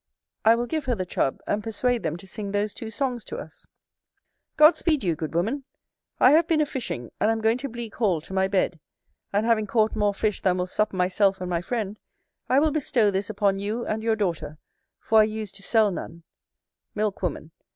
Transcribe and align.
I 0.43 0.55
will 0.55 0.65
give 0.65 0.85
her 0.85 0.95
the 0.95 1.05
Chub, 1.05 1.41
and 1.45 1.63
persuade 1.63 2.01
them 2.01 2.17
to 2.17 2.25
sing 2.27 2.49
those 2.51 2.73
two 2.73 2.89
songs 2.89 3.23
to 3.25 3.37
us. 3.37 3.67
God 4.57 4.75
speed 4.75 5.03
you, 5.03 5.15
good 5.15 5.35
woman! 5.35 5.63
I 6.19 6.31
have 6.31 6.47
been 6.47 6.59
a 6.59 6.65
fishing; 6.65 7.11
and 7.19 7.29
am 7.29 7.39
going 7.39 7.59
to 7.59 7.69
Bleak 7.69 7.93
Hall 7.93 8.19
to 8.21 8.33
my 8.33 8.47
bed; 8.47 8.79
and 9.31 9.45
having 9.45 9.67
caught 9.67 9.95
more 9.95 10.15
fish 10.15 10.41
than 10.41 10.57
will 10.57 10.65
sup 10.65 10.91
myself 10.91 11.39
and 11.39 11.51
my 11.51 11.61
friend, 11.61 11.99
I 12.49 12.57
will 12.59 12.71
bestow 12.71 13.11
this 13.11 13.29
upon 13.29 13.59
you 13.59 13.85
and 13.85 14.01
your 14.01 14.15
daughter, 14.15 14.57
for 14.99 15.19
I 15.19 15.23
use 15.25 15.51
to 15.51 15.61
sell 15.61 15.91
none. 15.91 16.23
Milk 16.95 17.21
woman. 17.21 17.51